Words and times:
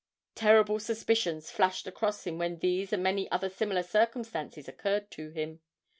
Terrible 0.33 0.79
suspicions 0.79 1.51
flashed 1.51 1.85
across 1.85 2.25
him 2.25 2.39
when 2.39 2.57
these 2.57 2.91
and 2.91 3.03
many 3.03 3.29
other 3.29 3.49
similar 3.51 3.83
circumstances 3.83 4.67
occurred 4.67 5.11
to 5.11 5.29
him. 5.29 5.59